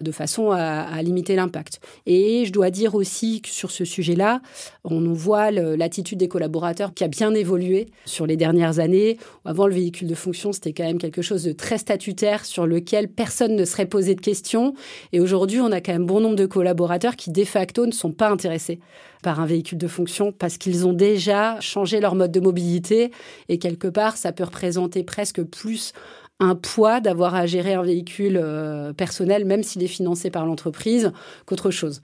de 0.00 0.10
façon 0.10 0.50
à, 0.50 1.02
limiter 1.02 1.36
l'impact. 1.36 1.80
Et 2.06 2.44
je 2.46 2.52
dois 2.52 2.70
dire 2.70 2.94
aussi 2.94 3.40
que 3.42 3.48
sur 3.48 3.70
ce 3.70 3.84
sujet-là, 3.84 4.40
on 4.84 5.00
voit 5.12 5.50
l'attitude 5.50 6.18
des 6.18 6.28
collaborateurs 6.28 6.94
qui 6.94 7.04
a 7.04 7.08
bien 7.08 7.34
évolué 7.34 7.88
sur 8.04 8.26
les 8.26 8.36
dernières 8.36 8.78
années. 8.78 9.18
Avant, 9.44 9.66
le 9.66 9.74
véhicule 9.74 10.08
de 10.08 10.14
fonction, 10.14 10.52
c'était 10.52 10.72
quand 10.72 10.84
même 10.84 10.98
quelque 10.98 11.22
chose 11.22 11.44
de 11.44 11.52
très 11.52 11.78
statutaire 11.78 12.44
sur 12.44 12.66
lequel 12.66 13.08
personne 13.08 13.56
ne 13.56 13.64
serait 13.64 13.86
posé 13.86 14.14
de 14.14 14.20
questions. 14.20 14.74
Et 15.12 15.20
aujourd'hui, 15.20 15.60
on 15.60 15.72
a 15.72 15.80
quand 15.80 15.92
même 15.92 16.06
bon 16.06 16.20
nombre 16.20 16.36
de 16.36 16.46
collaborateurs 16.46 17.16
qui, 17.16 17.30
de 17.30 17.44
facto, 17.44 17.86
ne 17.86 17.92
sont 17.92 18.12
pas 18.12 18.28
intéressés 18.28 18.80
par 19.24 19.40
un 19.40 19.46
véhicule 19.46 19.78
de 19.78 19.88
fonction 19.88 20.30
parce 20.30 20.58
qu'ils 20.58 20.86
ont 20.86 20.92
déjà 20.92 21.58
changé 21.60 21.98
leur 21.98 22.14
mode 22.14 22.30
de 22.30 22.40
mobilité 22.40 23.10
et 23.48 23.58
quelque 23.58 23.88
part, 23.88 24.16
ça 24.16 24.32
peut 24.32 24.44
représenter 24.44 25.02
presque 25.02 25.42
plus 25.42 25.92
un 26.40 26.54
poids 26.54 27.00
d'avoir 27.00 27.34
à 27.34 27.46
gérer 27.46 27.74
un 27.74 27.82
véhicule 27.82 28.38
euh, 28.40 28.92
personnel, 28.92 29.44
même 29.44 29.62
s'il 29.62 29.82
est 29.82 29.88
financé 29.88 30.30
par 30.30 30.44
l'entreprise, 30.46 31.12
qu'autre 31.46 31.70
chose. 31.70 32.02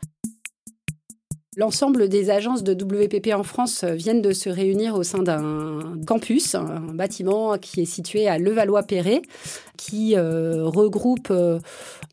L'ensemble 1.60 2.08
des 2.08 2.30
agences 2.30 2.64
de 2.64 2.72
WPP 2.72 3.34
en 3.34 3.42
France 3.42 3.84
viennent 3.84 4.22
de 4.22 4.32
se 4.32 4.48
réunir 4.48 4.94
au 4.94 5.02
sein 5.02 5.22
d'un 5.22 5.80
campus, 6.06 6.54
un 6.54 6.80
bâtiment 6.94 7.58
qui 7.58 7.82
est 7.82 7.84
situé 7.84 8.28
à 8.28 8.38
Levallois-Perret, 8.38 9.20
qui 9.76 10.16
euh, 10.16 10.64
regroupe 10.64 11.28
euh, 11.30 11.58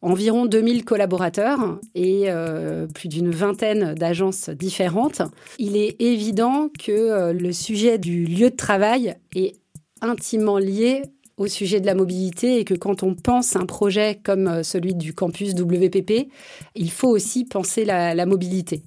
environ 0.02 0.48
2000 0.48 0.84
collaborateurs 0.84 1.80
et 1.96 2.26
euh, 2.28 2.88
plus 2.88 3.08
d'une 3.08 3.32
vingtaine 3.32 3.94
d'agences 3.94 4.50
différentes. 4.50 5.22
Il 5.60 5.78
est 5.78 5.96
évident 6.02 6.68
que 6.78 7.32
le 7.32 7.54
sujet 7.54 7.98
du 7.98 8.26
lieu 8.26 8.50
de 8.50 8.56
travail 8.58 9.16
est 9.34 9.56
intimement 10.02 10.58
lié 10.58 11.04
au 11.38 11.48
sujet 11.48 11.80
de 11.80 11.86
la 11.86 11.96
mobilité 11.96 12.60
et 12.60 12.66
que 12.66 12.74
quand 12.74 13.02
on 13.02 13.16
pense 13.16 13.56
un 13.56 13.66
projet 13.66 14.20
comme 14.22 14.62
celui 14.66 14.94
du 14.94 15.14
campus 15.14 15.54
WPP, 15.54 16.28
il 16.76 16.92
faut 16.92 17.08
aussi 17.08 17.46
penser 17.46 17.86
la 17.86 18.26
mobilité. 18.26 18.84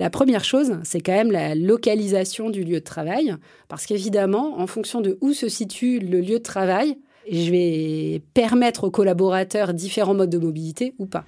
La 0.00 0.10
première 0.10 0.44
chose, 0.44 0.74
c'est 0.84 1.00
quand 1.00 1.12
même 1.12 1.32
la 1.32 1.56
localisation 1.56 2.50
du 2.50 2.62
lieu 2.62 2.78
de 2.78 2.84
travail, 2.84 3.34
parce 3.66 3.84
qu'évidemment, 3.84 4.60
en 4.60 4.68
fonction 4.68 5.00
de 5.00 5.18
où 5.20 5.32
se 5.32 5.48
situe 5.48 5.98
le 5.98 6.20
lieu 6.20 6.38
de 6.38 6.44
travail, 6.44 6.98
je 7.28 7.50
vais 7.50 8.22
permettre 8.32 8.84
aux 8.84 8.92
collaborateurs 8.92 9.74
différents 9.74 10.14
modes 10.14 10.30
de 10.30 10.38
mobilité 10.38 10.94
ou 11.00 11.06
pas. 11.06 11.24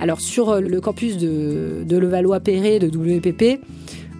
Alors 0.00 0.20
sur 0.20 0.60
le 0.60 0.80
campus 0.80 1.16
de, 1.16 1.84
de 1.84 1.96
Levallois-Perret 1.96 2.80
de 2.80 2.88
WPP, 2.88 3.60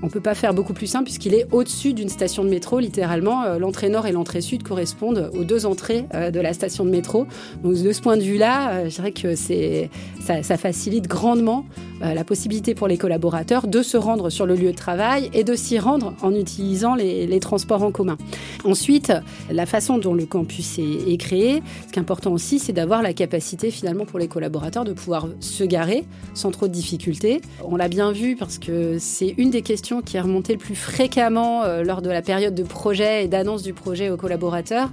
on 0.02 0.06
ne 0.06 0.10
peut 0.10 0.20
pas 0.20 0.34
faire 0.34 0.54
beaucoup 0.54 0.72
plus 0.72 0.86
simple 0.86 1.04
puisqu'il 1.04 1.34
est 1.34 1.46
au-dessus 1.52 1.92
d'une 1.92 2.08
station 2.08 2.44
de 2.44 2.48
métro, 2.48 2.78
littéralement. 2.78 3.42
Euh, 3.42 3.58
l'entrée 3.58 3.88
nord 3.88 4.06
et 4.06 4.12
l'entrée 4.12 4.40
sud 4.40 4.62
correspondent 4.62 5.30
aux 5.34 5.44
deux 5.44 5.66
entrées 5.66 6.06
euh, 6.14 6.30
de 6.30 6.40
la 6.40 6.52
station 6.52 6.84
de 6.84 6.90
métro. 6.90 7.26
Donc 7.62 7.74
de 7.74 7.92
ce 7.92 8.00
point 8.00 8.16
de 8.16 8.22
vue-là, 8.22 8.70
euh, 8.70 8.88
je 8.88 8.94
dirais 8.94 9.12
que 9.12 9.34
ça, 9.34 10.56
facilite 10.56 11.06
grandement 11.06 11.64
la 12.00 12.24
possibilité 12.24 12.74
pour 12.74 12.88
les 12.88 12.96
collaborateurs 12.96 13.66
de 13.66 13.82
se 13.82 13.96
rendre 13.96 14.30
sur 14.30 14.46
le 14.46 14.54
lieu 14.54 14.72
de 14.72 14.76
travail 14.76 15.30
et 15.32 15.44
de 15.44 15.54
s'y 15.54 15.78
rendre 15.78 16.14
en 16.22 16.34
utilisant 16.34 16.94
les, 16.94 17.40
transports 17.40 17.82
en 17.82 17.92
commun. 17.92 18.16
Ensuite, 18.64 19.12
la 19.50 19.66
façon 19.66 19.98
dont 19.98 20.14
le 20.14 20.26
campus 20.26 20.78
est, 20.78 21.12
est 21.12 21.16
créé, 21.16 21.62
ce 21.86 21.92
qui 21.92 21.98
est 21.98 22.02
important 22.02 22.32
aussi, 22.32 22.58
c'est 22.58 22.72
d'avoir 22.72 23.02
la 23.02 23.12
capacité 23.12 23.70
finalement 23.70 24.04
pour 24.04 24.18
les 24.18 24.28
collaborateurs 24.28 24.84
de 24.84 24.92
pouvoir 24.92 25.28
se 25.40 25.64
garer 25.64 26.04
sans 26.34 26.50
trop 26.50 26.68
de 26.68 26.72
difficultés. 26.72 27.40
On 27.64 27.76
l'a 27.76 27.88
bien 27.88 28.12
vu 28.12 28.34
parce 28.36 28.58
que 28.58 28.98
c'est 28.98 29.34
une 29.36 29.50
des 29.50 29.62
questions 29.62 29.89
qui 30.00 30.16
est 30.16 30.20
remontée 30.20 30.52
le 30.52 30.58
plus 30.58 30.76
fréquemment 30.76 31.64
euh, 31.64 31.82
lors 31.82 32.02
de 32.02 32.10
la 32.10 32.22
période 32.22 32.54
de 32.54 32.62
projet 32.62 33.24
et 33.24 33.28
d'annonce 33.28 33.62
du 33.62 33.72
projet 33.72 34.10
aux 34.10 34.16
collaborateurs. 34.16 34.90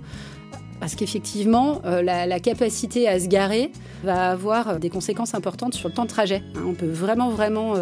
Parce 0.80 0.94
qu'effectivement, 0.94 1.82
euh, 1.86 2.04
la, 2.04 2.40
capacité 2.40 3.08
à 3.08 3.20
se 3.20 3.28
garer 3.28 3.72
va 4.04 4.32
avoir 4.32 4.70
euh, 4.70 4.78
des 4.78 4.90
conséquences 4.90 5.34
importantes 5.34 5.74
sur 5.74 5.88
le 5.88 5.94
temps 5.94 6.04
de 6.04 6.10
trajet. 6.10 6.44
Hein. 6.56 6.62
on 6.68 6.74
peut 6.74 6.90
vraiment, 6.90 7.30
vraiment 7.30 7.74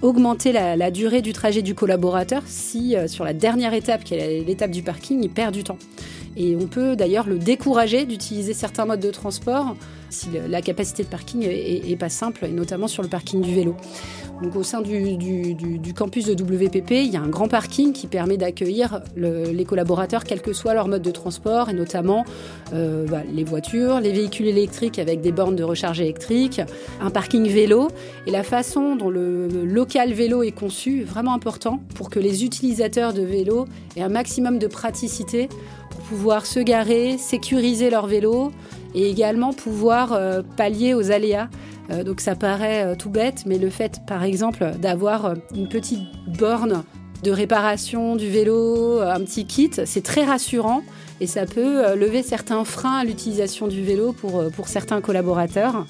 augmenter 0.00 0.52
la, 0.52 0.76
la, 0.76 0.90
durée 0.90 1.22
du 1.22 1.32
trajet 1.32 1.62
du 1.62 1.74
collaborateur 1.74 2.42
si, 2.46 2.96
sur 3.06 3.24
la 3.24 3.32
dernière 3.32 3.74
étape, 3.74 4.04
qui 4.04 4.14
est 4.14 4.44
l'étape 4.46 4.70
du 4.70 4.82
parking, 4.82 5.22
il 5.22 5.30
perd 5.30 5.54
du 5.54 5.64
temps. 5.64 5.78
Et 6.36 6.56
on 6.56 6.66
peut 6.66 6.96
d'ailleurs 6.96 7.28
le 7.28 7.38
décourager 7.38 8.06
d'utiliser 8.06 8.54
certains 8.54 8.84
modes 8.84 9.00
de 9.00 9.10
transport 9.10 9.74
si 10.10 10.28
la 10.48 10.60
capacité 10.60 11.04
de 11.04 11.08
parking 11.08 11.46
est, 11.48 11.96
pas 11.96 12.08
simple, 12.08 12.44
et 12.44 12.50
notamment 12.50 12.88
sur 12.88 13.02
le 13.02 13.08
parking 13.08 13.40
du 13.40 13.54
vélo. 13.54 13.76
Donc 14.42 14.56
au 14.56 14.62
sein 14.62 14.80
du, 14.80 15.94
campus 15.94 16.26
de 16.26 16.32
WPP, 16.32 16.90
il 16.92 17.10
y 17.10 17.16
a 17.16 17.20
un 17.20 17.28
grand 17.28 17.46
parking 17.46 17.92
qui 17.92 18.06
permet 18.06 18.36
d'accueillir 18.36 19.00
les 19.16 19.64
collaborateurs, 19.64 20.24
quel 20.24 20.40
que 20.40 20.52
soit 20.52 20.74
leur 20.74 20.88
mode 20.88 21.02
de 21.02 21.10
transport, 21.10 21.68
et 21.68 21.74
notamment 21.74 22.24
euh, 22.72 23.06
bah, 23.06 23.22
les 23.32 23.44
voitures, 23.44 24.00
les 24.00 24.12
véhicules 24.12 24.46
électriques 24.46 24.98
avec 24.98 25.20
des 25.20 25.30
bornes 25.30 25.56
de 25.56 25.64
recharge 25.64 26.00
électrique, 26.00 26.60
un 27.00 27.10
parking 27.10 27.46
vélo. 27.46 27.88
Et 28.26 28.30
la 28.30 28.42
façon 28.42 28.96
dont 28.96 29.10
le 29.10 29.46
local 29.64 30.12
vélo 30.12 30.42
est 30.42 30.52
conçu 30.52 31.02
est 31.02 31.04
vraiment 31.04 31.34
important 31.34 31.80
pour 31.94 32.10
que 32.10 32.18
les 32.18 32.44
utilisateurs 32.44 33.12
de 33.12 33.22
vélo 33.22 33.66
aient 33.96 34.02
un 34.02 34.08
maximum 34.08 34.58
de 34.58 34.66
praticité 34.66 35.48
pour 35.90 36.00
pouvoir 36.00 36.19
se 36.44 36.60
garer, 36.60 37.18
sécuriser 37.18 37.90
leur 37.90 38.06
vélo 38.06 38.52
et 38.94 39.08
également 39.08 39.52
pouvoir 39.52 40.12
euh, 40.12 40.42
pallier 40.56 40.94
aux 40.94 41.10
aléas. 41.10 41.48
Euh, 41.90 42.04
donc 42.04 42.20
ça 42.20 42.34
paraît 42.34 42.84
euh, 42.84 42.94
tout 42.94 43.10
bête, 43.10 43.44
mais 43.46 43.58
le 43.58 43.70
fait 43.70 44.00
par 44.06 44.22
exemple 44.22 44.72
d'avoir 44.78 45.34
une 45.54 45.68
petite 45.68 46.02
borne 46.38 46.84
de 47.22 47.30
réparation 47.30 48.16
du 48.16 48.28
vélo, 48.28 49.00
un 49.00 49.20
petit 49.20 49.44
kit, 49.44 49.70
c'est 49.84 50.02
très 50.02 50.24
rassurant 50.24 50.82
et 51.20 51.26
ça 51.26 51.44
peut 51.44 51.94
lever 51.94 52.22
certains 52.22 52.64
freins 52.64 53.00
à 53.00 53.04
l'utilisation 53.04 53.68
du 53.68 53.82
vélo 53.82 54.12
pour, 54.12 54.42
pour 54.56 54.68
certains 54.68 55.02
collaborateurs. 55.02 55.84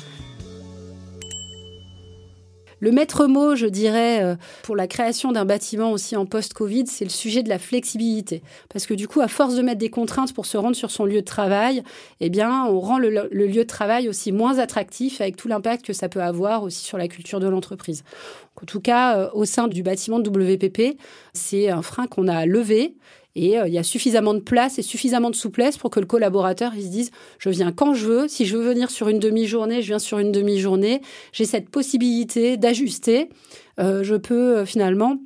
Le 2.80 2.92
maître 2.92 3.26
mot, 3.26 3.54
je 3.54 3.66
dirais, 3.66 4.22
euh, 4.22 4.37
pour 4.62 4.75
la 4.75 4.87
création 4.87 5.32
d'un 5.32 5.44
bâtiment 5.44 5.92
aussi 5.92 6.16
en 6.16 6.25
post-Covid, 6.25 6.87
c'est 6.87 7.04
le 7.04 7.10
sujet 7.10 7.42
de 7.42 7.49
la 7.50 7.58
flexibilité. 7.58 8.42
Parce 8.72 8.87
que 8.87 8.94
du 8.94 9.06
coup, 9.06 9.20
à 9.20 9.28
force 9.28 9.54
de 9.54 9.62
mettre 9.62 9.78
des 9.78 9.90
contraintes 9.90 10.32
pour 10.32 10.46
se 10.46 10.56
rendre 10.56 10.75
sur 10.75 10.90
son 10.90 11.04
lieu 11.04 11.20
de 11.20 11.26
travail, 11.26 11.82
eh 12.20 12.30
on 12.42 12.80
rend 12.80 12.99
le, 12.99 13.28
lieu 13.30 13.49
de 13.49 13.62
travail 13.64 14.08
aussi 14.08 14.32
moins 14.32 14.58
attractif 14.58 15.20
avec 15.20 15.37
tout 15.37 15.46
l'impact 15.46 15.84
que 15.84 15.92
ça 15.92 16.08
peut 16.08 16.22
avoir 16.22 16.62
aussi 16.62 16.82
sur 16.82 16.96
la 16.96 17.06
culture 17.06 17.38
de 17.38 17.49
l'entreprise. 17.49 18.02
En 18.60 18.66
tout 18.66 18.80
cas, 18.80 19.16
euh, 19.16 19.30
au 19.34 19.44
sein 19.44 19.68
du 19.68 19.82
bâtiment 19.82 20.18
de 20.18 20.28
WPP, 20.28 20.99
c'est 21.32 21.70
un 21.70 21.82
frein 21.82 22.06
qu'on 22.06 22.28
a 22.28 22.46
levé 22.46 22.96
et 23.37 23.58
euh, 23.58 23.68
il 23.68 23.75
y 23.75 23.78
a 23.78 23.82
suffisamment 23.82 24.34
de 24.34 24.40
place 24.40 24.78
et 24.78 24.82
suffisamment 24.82 25.30
de 25.30 25.37
souplesse 25.37 25.78
pour 25.78 25.90
que 25.90 26.00
le 26.00 26.06
collaborateur 26.06 26.72
se 26.72 26.88
dise 26.88 27.10
je 27.38 27.50
viens 27.50 27.72
quand 27.72 27.94
je 27.94 28.06
veux. 28.06 28.28
Si 28.28 28.44
je 28.44 28.56
veux 28.56 28.64
venir 28.64 28.90
sur 28.90 29.08
une 29.08 29.18
demi-journée, 29.18 29.82
je 29.82 29.88
viens 29.88 29.99
sur 29.99 30.18
une 30.18 30.32
demi-journée. 30.32 31.00
J'ai 31.32 31.44
cette 31.44 31.68
possibilité 31.70 32.56
d'ajuster. 32.56 33.28
Euh, 33.78 34.02
je 34.02 34.16
peux 34.16 34.58
euh, 34.58 34.66
finalement 34.66 35.16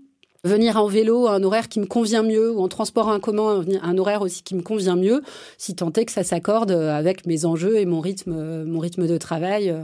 venir 0.44 0.76
en 0.76 0.86
vélo 0.86 1.26
à 1.26 1.36
un 1.36 1.42
horaire 1.42 1.70
qui 1.70 1.80
me 1.80 1.86
convient 1.86 2.22
mieux 2.22 2.52
ou 2.52 2.60
en 2.60 2.68
transport 2.68 3.08
en 3.08 3.18
commun 3.18 3.64
un 3.80 3.96
horaire 3.96 4.20
aussi 4.20 4.42
qui 4.42 4.54
me 4.54 4.60
convient 4.60 4.96
mieux, 4.96 5.22
si 5.56 5.74
tant 5.74 5.90
est 5.94 6.04
que 6.04 6.12
ça 6.12 6.22
s'accorde 6.22 6.70
avec 6.70 7.24
mes 7.24 7.46
enjeux 7.46 7.78
et 7.78 7.86
mon 7.86 8.00
rythme, 8.00 8.64
mon 8.64 8.78
rythme 8.78 9.06
de 9.06 9.16
travail 9.16 9.74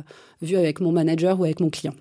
vu 0.42 0.56
avec 0.56 0.80
mon 0.80 0.92
manager 0.92 1.40
ou 1.40 1.44
avec 1.44 1.60
mon 1.60 1.70
client. 1.70 1.94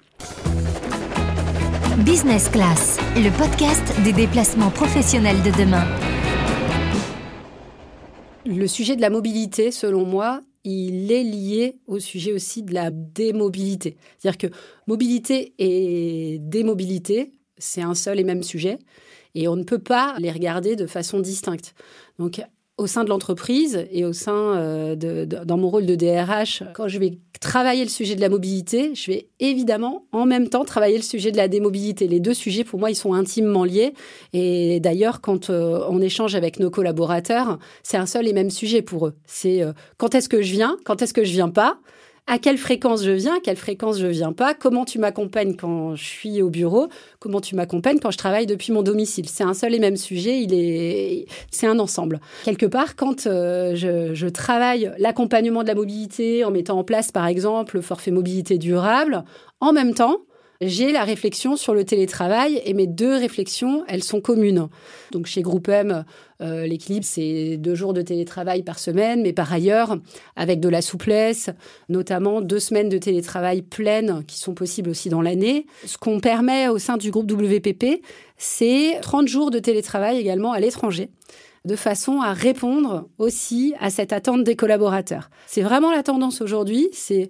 Business 1.99 2.49
Class, 2.49 2.97
le 3.15 3.29
podcast 3.37 3.83
des 4.03 4.13
déplacements 4.13 4.71
professionnels 4.71 5.41
de 5.43 5.51
demain. 5.51 5.85
Le 8.49 8.65
sujet 8.65 8.95
de 8.95 9.01
la 9.01 9.11
mobilité, 9.11 9.69
selon 9.69 10.05
moi, 10.05 10.41
il 10.63 11.11
est 11.11 11.23
lié 11.23 11.77
au 11.85 11.99
sujet 11.99 12.33
aussi 12.33 12.63
de 12.63 12.73
la 12.73 12.89
démobilité. 12.89 13.95
C'est-à-dire 14.17 14.49
que 14.49 14.57
mobilité 14.87 15.53
et 15.59 16.39
démobilité, 16.39 17.31
c'est 17.59 17.83
un 17.83 17.93
seul 17.93 18.19
et 18.19 18.23
même 18.23 18.41
sujet, 18.41 18.79
et 19.35 19.47
on 19.47 19.55
ne 19.55 19.63
peut 19.63 19.77
pas 19.77 20.15
les 20.17 20.31
regarder 20.31 20.75
de 20.75 20.87
façon 20.87 21.19
distincte. 21.19 21.75
Donc 22.17 22.41
au 22.79 22.87
sein 22.87 23.03
de 23.03 23.09
l'entreprise 23.09 23.85
et 23.91 24.05
au 24.05 24.13
sein 24.13 24.55
euh, 24.55 24.95
de, 24.95 25.25
dans 25.25 25.57
mon 25.57 25.69
rôle 25.69 25.85
de 25.85 25.95
DRH, 25.95 26.63
quand 26.73 26.87
je 26.87 26.97
vais 26.97 27.19
travailler 27.41 27.83
le 27.83 27.89
sujet 27.89 28.15
de 28.15 28.21
la 28.21 28.29
mobilité, 28.29 28.95
je 28.95 29.11
vais 29.11 29.27
évidemment 29.41 30.05
en 30.13 30.25
même 30.25 30.47
temps 30.47 30.63
travailler 30.63 30.95
le 30.95 31.03
sujet 31.03 31.31
de 31.31 31.37
la 31.37 31.49
démobilité. 31.49 32.07
Les 32.07 32.21
deux 32.21 32.33
sujets, 32.33 32.63
pour 32.63 32.79
moi, 32.79 32.89
ils 32.89 32.95
sont 32.95 33.13
intimement 33.13 33.65
liés. 33.65 33.93
Et 34.31 34.79
d'ailleurs, 34.79 35.19
quand 35.19 35.49
euh, 35.49 35.81
on 35.89 36.01
échange 36.01 36.35
avec 36.35 36.57
nos 36.59 36.69
collaborateurs, 36.69 37.59
c'est 37.83 37.97
un 37.97 38.05
seul 38.05 38.27
et 38.27 38.33
même 38.33 38.49
sujet 38.49 38.81
pour 38.81 39.07
eux. 39.07 39.13
C'est 39.25 39.61
euh, 39.61 39.73
quand 39.97 40.15
est-ce 40.15 40.29
que 40.29 40.41
je 40.41 40.53
viens, 40.53 40.77
quand 40.85 41.01
est-ce 41.01 41.13
que 41.13 41.25
je 41.25 41.31
viens 41.31 41.49
pas 41.49 41.79
à 42.29 42.37
quelle 42.37 42.59
fréquence 42.59 43.03
je 43.03 43.09
viens, 43.09 43.37
à 43.37 43.39
quelle 43.39 43.57
fréquence 43.57 43.97
je 43.97 44.05
viens 44.05 44.33
pas, 44.33 44.53
comment 44.53 44.85
tu 44.85 44.99
m'accompagnes 44.99 45.55
quand 45.55 45.95
je 45.95 46.03
suis 46.03 46.43
au 46.43 46.51
bureau, 46.51 46.87
comment 47.19 47.41
tu 47.41 47.55
m'accompagnes 47.55 47.97
quand 47.97 48.11
je 48.11 48.19
travaille 48.19 48.45
depuis 48.45 48.71
mon 48.71 48.83
domicile. 48.83 49.27
C'est 49.27 49.43
un 49.43 49.55
seul 49.55 49.73
et 49.73 49.79
même 49.79 49.97
sujet, 49.97 50.39
il 50.39 50.53
est, 50.53 51.25
c'est 51.49 51.65
un 51.65 51.79
ensemble. 51.79 52.19
Quelque 52.45 52.67
part, 52.67 52.95
quand 52.95 53.25
euh, 53.25 53.75
je, 53.75 54.13
je 54.13 54.27
travaille 54.27 54.91
l'accompagnement 54.99 55.63
de 55.63 55.67
la 55.67 55.75
mobilité 55.75 56.45
en 56.45 56.51
mettant 56.51 56.77
en 56.77 56.83
place, 56.83 57.11
par 57.11 57.25
exemple, 57.25 57.77
le 57.77 57.81
forfait 57.81 58.11
mobilité 58.11 58.59
durable, 58.59 59.23
en 59.59 59.73
même 59.73 59.95
temps, 59.95 60.21
j'ai 60.61 60.91
la 60.91 61.03
réflexion 61.03 61.55
sur 61.55 61.73
le 61.73 61.85
télétravail 61.85 62.61
et 62.65 62.73
mes 62.73 62.87
deux 62.87 63.15
réflexions, 63.15 63.83
elles 63.87 64.03
sont 64.03 64.19
communes. 64.19 64.67
Donc 65.11 65.25
chez 65.25 65.41
Groupe 65.41 65.69
M, 65.69 66.03
euh, 66.41 66.67
l'équilibre, 66.67 67.05
c'est 67.05 67.57
deux 67.57 67.75
jours 67.75 67.93
de 67.93 68.01
télétravail 68.01 68.63
par 68.63 68.77
semaine, 68.77 69.21
mais 69.21 69.31
par 69.31 69.51
ailleurs, 69.53 69.97
avec 70.35 70.59
de 70.59 70.67
la 70.67 70.81
souplesse, 70.81 71.49
notamment 71.87 72.41
deux 72.41 72.59
semaines 72.59 72.89
de 72.89 72.97
télétravail 72.97 73.61
pleines 73.61 74.23
qui 74.27 74.37
sont 74.37 74.53
possibles 74.53 74.89
aussi 74.89 75.09
dans 75.09 75.21
l'année. 75.21 75.65
Ce 75.85 75.97
qu'on 75.97 76.19
permet 76.19 76.67
au 76.67 76.77
sein 76.77 76.97
du 76.97 77.09
groupe 77.09 77.31
WPP, 77.31 78.01
c'est 78.37 78.99
30 79.01 79.27
jours 79.27 79.51
de 79.51 79.59
télétravail 79.59 80.17
également 80.17 80.51
à 80.51 80.59
l'étranger 80.59 81.09
de 81.65 81.75
façon 81.75 82.21
à 82.21 82.33
répondre 82.33 83.09
aussi 83.17 83.73
à 83.79 83.89
cette 83.89 84.13
attente 84.13 84.43
des 84.43 84.55
collaborateurs. 84.55 85.29
C'est 85.45 85.61
vraiment 85.61 85.91
la 85.91 86.03
tendance 86.03 86.41
aujourd'hui, 86.41 86.87
c'est 86.93 87.27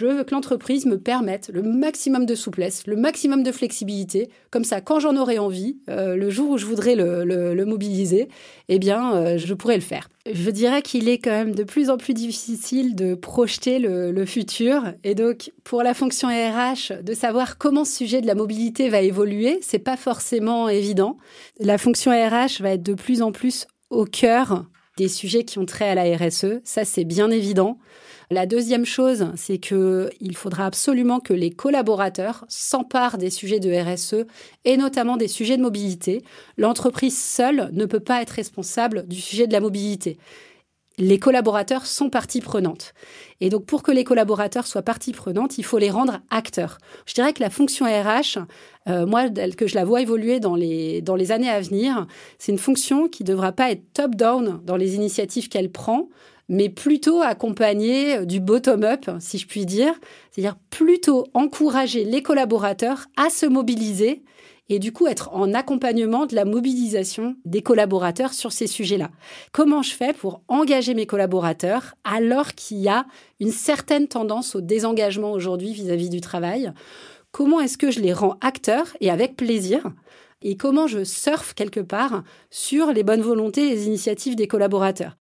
Je 0.00 0.06
veux 0.06 0.24
que 0.24 0.34
l'entreprise 0.34 0.86
me 0.86 0.96
permette 0.96 1.50
le 1.52 1.60
maximum 1.60 2.24
de 2.24 2.34
souplesse, 2.34 2.86
le 2.86 2.96
maximum 2.96 3.42
de 3.42 3.52
flexibilité. 3.52 4.30
Comme 4.50 4.64
ça, 4.64 4.80
quand 4.80 4.98
j'en 4.98 5.14
aurai 5.14 5.38
envie, 5.38 5.76
euh, 5.90 6.16
le 6.16 6.30
jour 6.30 6.48
où 6.48 6.56
je 6.56 6.64
voudrais 6.64 6.94
le, 6.94 7.64
mobiliser, 7.66 8.28
eh 8.70 8.78
bien, 8.78 9.14
euh, 9.14 9.36
je 9.36 9.52
pourrais 9.52 9.74
le 9.74 9.82
faire. 9.82 10.08
Je 10.24 10.48
dirais 10.48 10.80
qu'il 10.80 11.06
est 11.10 11.18
quand 11.18 11.32
même 11.32 11.54
de 11.54 11.64
plus 11.64 11.90
en 11.90 11.98
plus 11.98 12.14
difficile 12.14 12.94
de 12.94 13.14
projeter 13.14 13.78
le, 13.78 14.10
le 14.10 14.24
futur. 14.24 14.84
Et 15.04 15.14
donc, 15.14 15.52
pour 15.64 15.82
la 15.82 15.92
fonction 15.92 16.28
RH, 16.28 17.02
de 17.02 17.12
savoir 17.12 17.58
comment 17.58 17.84
ce 17.84 17.98
sujet 17.98 18.22
de 18.22 18.26
la 18.26 18.34
mobilité 18.34 18.88
va 18.88 19.02
évoluer, 19.02 19.58
c'est 19.60 19.78
pas 19.78 19.98
forcément 19.98 20.70
évident. 20.70 21.18
La 21.58 21.76
fonction 21.76 22.10
RH 22.10 22.62
va 22.62 22.70
être 22.70 22.82
de 22.82 22.94
plus 22.94 23.20
en 23.20 23.32
plus 23.32 23.66
au 23.90 24.06
cœur 24.06 24.64
des 24.96 25.08
sujets 25.08 25.44
qui 25.44 25.58
ont 25.58 25.66
trait 25.66 25.88
à 25.88 25.94
la 25.94 26.16
RSE. 26.16 26.60
Ça, 26.64 26.84
c'est 26.84 27.04
bien 27.04 27.30
évident. 27.30 27.78
La 28.32 28.46
deuxième 28.46 28.84
chose, 28.84 29.26
c'est 29.34 29.58
qu'il 29.58 30.36
faudra 30.36 30.66
absolument 30.66 31.18
que 31.18 31.32
les 31.32 31.50
collaborateurs 31.50 32.44
s'emparent 32.48 33.18
des 33.18 33.30
sujets 33.30 33.58
de 33.58 33.72
RSE 33.72 34.24
et 34.64 34.76
notamment 34.76 35.16
des 35.16 35.26
sujets 35.26 35.56
de 35.56 35.62
mobilité. 35.62 36.22
L'entreprise 36.56 37.20
seule 37.20 37.70
ne 37.72 37.86
peut 37.86 37.98
pas 37.98 38.22
être 38.22 38.30
responsable 38.30 39.08
du 39.08 39.20
sujet 39.20 39.48
de 39.48 39.52
la 39.52 39.60
mobilité 39.60 40.16
les 40.98 41.18
collaborateurs 41.18 41.86
sont 41.86 42.10
partie 42.10 42.40
prenante. 42.40 42.92
Et 43.40 43.48
donc, 43.48 43.64
pour 43.64 43.82
que 43.82 43.90
les 43.90 44.04
collaborateurs 44.04 44.66
soient 44.66 44.82
partie 44.82 45.12
prenante, 45.12 45.56
il 45.56 45.64
faut 45.64 45.78
les 45.78 45.90
rendre 45.90 46.20
acteurs. 46.30 46.78
Je 47.06 47.14
dirais 47.14 47.32
que 47.32 47.42
la 47.42 47.50
fonction 47.50 47.86
RH, 47.86 48.38
euh, 48.88 49.06
moi, 49.06 49.28
que 49.30 49.66
je 49.66 49.74
la 49.74 49.84
vois 49.84 50.02
évoluer 50.02 50.40
dans 50.40 50.54
les, 50.54 51.00
dans 51.00 51.16
les 51.16 51.32
années 51.32 51.48
à 51.48 51.60
venir, 51.60 52.06
c'est 52.38 52.52
une 52.52 52.58
fonction 52.58 53.08
qui 53.08 53.22
ne 53.22 53.28
devra 53.28 53.52
pas 53.52 53.70
être 53.70 53.82
top-down 53.94 54.60
dans 54.64 54.76
les 54.76 54.94
initiatives 54.94 55.48
qu'elle 55.48 55.70
prend, 55.70 56.08
mais 56.48 56.68
plutôt 56.68 57.22
accompagner 57.22 58.26
du 58.26 58.40
bottom-up, 58.40 59.08
si 59.20 59.38
je 59.38 59.46
puis 59.46 59.64
dire, 59.64 59.94
c'est-à-dire 60.30 60.56
plutôt 60.68 61.26
encourager 61.32 62.04
les 62.04 62.22
collaborateurs 62.22 63.06
à 63.16 63.30
se 63.30 63.46
mobiliser 63.46 64.22
et 64.70 64.78
du 64.78 64.92
coup 64.92 65.06
être 65.08 65.34
en 65.34 65.52
accompagnement 65.52 66.24
de 66.24 66.34
la 66.34 66.46
mobilisation 66.46 67.36
des 67.44 67.60
collaborateurs 67.60 68.32
sur 68.32 68.52
ces 68.52 68.68
sujets-là. 68.68 69.10
Comment 69.52 69.82
je 69.82 69.92
fais 69.92 70.14
pour 70.14 70.40
engager 70.48 70.94
mes 70.94 71.06
collaborateurs 71.06 71.96
alors 72.04 72.54
qu'il 72.54 72.78
y 72.78 72.88
a 72.88 73.04
une 73.40 73.50
certaine 73.50 74.08
tendance 74.08 74.54
au 74.54 74.60
désengagement 74.62 75.32
aujourd'hui 75.32 75.74
vis-à-vis 75.74 76.08
du 76.08 76.20
travail? 76.20 76.72
Comment 77.32 77.60
est-ce 77.60 77.78
que 77.78 77.90
je 77.90 78.00
les 78.00 78.12
rends 78.12 78.38
acteurs 78.40 78.96
et 79.00 79.10
avec 79.10 79.36
plaisir? 79.36 79.92
Et 80.42 80.56
comment 80.56 80.86
je 80.86 81.04
surfe 81.04 81.52
quelque 81.52 81.80
part 81.80 82.22
sur 82.48 82.92
les 82.92 83.02
bonnes 83.02 83.20
volontés 83.20 83.66
et 83.66 83.70
les 83.70 83.86
initiatives 83.86 84.36
des 84.36 84.48
collaborateurs? 84.48 85.19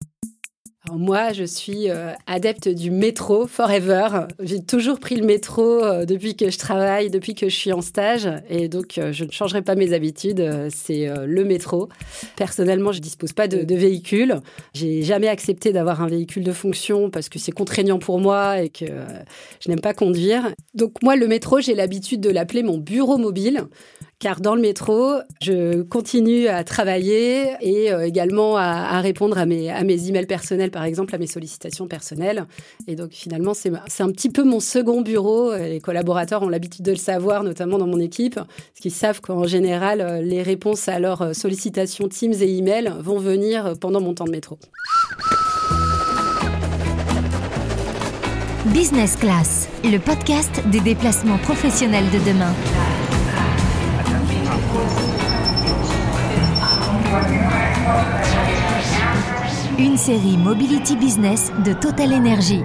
Moi, 0.96 1.32
je 1.32 1.44
suis 1.44 1.90
euh, 1.90 2.12
adepte 2.26 2.68
du 2.68 2.90
métro 2.90 3.46
forever. 3.46 4.26
J'ai 4.40 4.62
toujours 4.62 5.00
pris 5.00 5.16
le 5.16 5.24
métro 5.24 5.62
euh, 5.62 6.04
depuis 6.04 6.36
que 6.36 6.50
je 6.50 6.58
travaille, 6.58 7.10
depuis 7.10 7.34
que 7.34 7.48
je 7.48 7.54
suis 7.54 7.72
en 7.72 7.80
stage. 7.80 8.28
Et 8.48 8.68
donc, 8.68 8.98
euh, 8.98 9.12
je 9.12 9.24
ne 9.24 9.30
changerai 9.30 9.62
pas 9.62 9.74
mes 9.74 9.92
habitudes. 9.92 10.68
c'est 10.70 11.08
le 11.26 11.44
métro. 11.44 11.88
Personnellement, 12.36 12.92
je 12.92 12.98
ne 12.98 13.02
dispose 13.02 13.32
pas 13.32 13.48
de, 13.48 13.62
de 13.62 13.74
véhicule. 13.74 14.40
J'ai 14.74 15.02
jamais 15.02 15.28
accepté 15.28 15.72
d'avoir 15.72 16.02
un 16.02 16.08
véhicule 16.08 16.44
de 16.44 16.52
fonction 16.52 17.10
parce 17.10 17.28
que 17.28 17.38
c'est 17.38 17.52
contraignant 17.52 17.98
pour 17.98 18.20
moi 18.20 18.60
et 18.60 18.68
que 18.68 18.86
je 19.60 19.70
n'aime 19.70 19.80
pas 19.80 19.94
conduire. 19.94 20.52
Donc, 20.74 21.02
moi, 21.02 21.16
le 21.16 21.26
métro, 21.26 21.60
j'ai 21.60 21.74
l'habitude 21.74 22.20
de 22.20 22.30
l'appeler 22.30 22.62
mon 22.62 22.78
bureau 22.78 23.18
mobile 23.18 23.64
car 24.18 24.40
dans 24.40 24.56
le 24.56 24.60
métro, 24.60 25.12
je 25.40 25.82
continue 25.82 26.48
à 26.48 26.64
travailler 26.64 27.52
et 27.60 27.92
euh, 27.92 28.06
également 28.06 28.56
à, 28.56 29.00
répondre 29.00 29.38
à 29.38 29.46
mes, 29.46 29.70
à 29.70 29.84
mes 29.84 30.08
emails 30.08 30.26
personnels, 30.26 30.72
par 30.72 30.82
exemple, 30.84 31.14
à 31.14 31.18
mes 31.18 31.28
sollicitations 31.28 31.86
personnelles. 31.86 32.46
Et 32.88 32.96
donc 32.96 33.12
finalement, 33.12 33.54
c'est 33.54 33.70
un 34.00 34.10
petit 34.10 34.30
peu 34.30 34.42
mon 34.42 34.58
second 34.58 35.02
bureau. 35.02 35.54
Les 35.54 35.80
collaborateurs 35.80 36.42
ont 36.42 36.48
l'habitude 36.48 36.84
de 36.84 36.90
le 36.90 36.96
savoir, 36.96 37.44
notamment 37.44 37.78
dans 37.78 37.86
mon 37.86 38.00
équipe, 38.00 38.34
parce 38.34 38.80
qu'ils 38.80 38.92
savent 38.92 39.20
qu'en 39.20 39.46
général, 39.46 40.00
euh, 40.00 40.20
les 40.20 40.42
réponses 40.42 40.88
à 40.88 40.98
leurs 40.98 41.34
sollicitations 41.34 42.08
Teams 42.08 42.34
et 42.40 42.56
emails 42.56 42.92
vont 43.00 43.18
venir 43.18 43.74
pendant 43.80 44.00
mon 44.00 44.14
temps 44.14 44.24
de 44.24 44.32
métro. 44.32 44.58
Business 48.66 49.16
Class, 49.16 49.68
le 49.84 49.98
podcast 49.98 50.60
des 50.70 50.80
déplacements 50.80 51.38
professionnels 51.38 52.10
de 52.10 52.18
demain. 52.30 52.52
Une 59.80 59.96
série 59.96 60.36
Mobility 60.36 60.96
Business 60.96 61.52
de 61.64 61.72
Total 61.72 62.12
Energy. 62.12 62.64